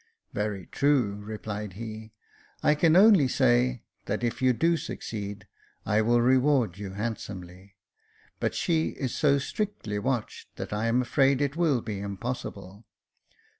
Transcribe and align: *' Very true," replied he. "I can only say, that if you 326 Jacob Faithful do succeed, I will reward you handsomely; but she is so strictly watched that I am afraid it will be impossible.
*' 0.15 0.33
Very 0.33 0.65
true," 0.65 1.17
replied 1.17 1.73
he. 1.73 2.11
"I 2.63 2.73
can 2.73 2.95
only 2.95 3.27
say, 3.27 3.83
that 4.07 4.23
if 4.23 4.41
you 4.41 4.51
326 4.51 5.05
Jacob 5.07 5.19
Faithful 5.19 5.27
do 5.27 5.45
succeed, 5.45 5.85
I 5.85 6.01
will 6.01 6.21
reward 6.23 6.79
you 6.79 6.93
handsomely; 6.93 7.75
but 8.39 8.55
she 8.55 8.89
is 8.99 9.13
so 9.13 9.37
strictly 9.37 9.99
watched 9.99 10.55
that 10.55 10.73
I 10.73 10.87
am 10.87 11.03
afraid 11.03 11.39
it 11.39 11.55
will 11.55 11.81
be 11.81 11.99
impossible. 11.99 12.87